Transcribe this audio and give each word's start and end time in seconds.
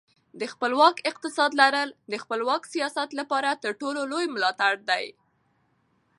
د 0.39 0.41
خپلواک 0.53 0.95
اقتصاد 1.11 1.51
لرل 1.61 1.89
د 2.11 2.13
خپلواک 2.23 2.61
سیاست 2.73 3.09
لپاره 3.19 3.49
تر 3.63 3.71
ټولو 3.81 4.01
لوی 4.11 4.25
ملاتړ 4.35 4.73
دی. 4.89 5.05